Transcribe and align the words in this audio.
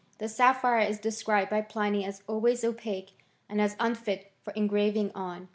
The 0.17 0.27
sapphire 0.27 0.79
is 0.79 0.97
described 0.99 1.51
by 1.51 1.61
Pliny 1.61 2.03
as 2.05 2.23
alway* 2.27 2.53
opaque^ 2.55 3.11
and 3.47 3.61
as 3.61 3.75
unfit 3.79 4.31
for 4.41 4.51
engraving 4.53 5.11
on. 5.13 5.47